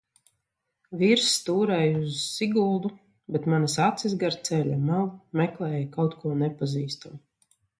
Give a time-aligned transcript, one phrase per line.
[1.01, 2.91] Vīrs stūrēja uz Siguldu,
[3.35, 7.23] bet manas acis gar ceļa malu meklēja kaut ko nepazīstamu.